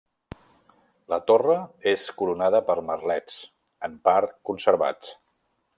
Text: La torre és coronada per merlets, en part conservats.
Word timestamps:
La 1.13 1.19
torre 1.31 1.57
és 1.93 2.07
coronada 2.23 2.63
per 2.71 2.79
merlets, 2.91 3.39
en 3.89 4.01
part 4.09 4.37
conservats. 4.53 5.17